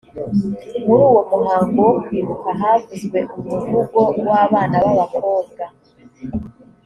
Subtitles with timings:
[0.85, 5.63] muri uwo muhango wo kwibuka havuzwe umuvugo w abana b abakobwa